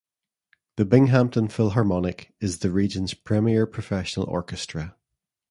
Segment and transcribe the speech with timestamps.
[0.77, 4.95] The Binghamton Philharmonic is the region's premiere professional orchestra.